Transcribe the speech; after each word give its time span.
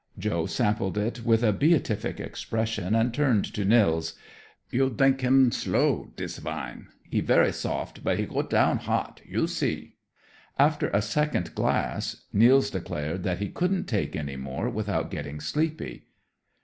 Joe 0.17 0.47
sampled 0.47 0.97
it 0.97 1.23
with 1.23 1.43
a 1.43 1.53
beatific 1.53 2.19
expression, 2.19 2.95
and 2.95 3.13
turned 3.13 3.45
to 3.53 3.63
Nils. 3.63 4.15
"You 4.71 4.89
drink 4.89 5.21
him 5.21 5.51
slow, 5.51 6.11
dis 6.15 6.39
wine. 6.43 6.87
He 7.07 7.19
very 7.21 7.51
soft, 7.51 8.03
but 8.03 8.17
he 8.17 8.25
go 8.25 8.41
down 8.41 8.79
hot. 8.79 9.21
You 9.23 9.45
see!" 9.45 9.97
After 10.57 10.87
a 10.89 11.03
second 11.03 11.53
glass 11.53 12.23
Nils 12.33 12.71
declared 12.71 13.21
that 13.25 13.37
he 13.37 13.49
couldn't 13.49 13.85
take 13.85 14.15
any 14.15 14.37
more 14.37 14.71
without 14.71 15.11
getting 15.11 15.39
sleepy. 15.39 16.07